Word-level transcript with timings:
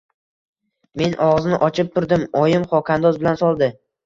Men 1.01 1.13
og‘zini 1.25 1.59
ochib 1.67 1.93
turdim, 1.99 2.25
oyim 2.41 2.67
xokandoz 2.73 3.21
bilan 3.23 3.41
soldi. 3.45 3.71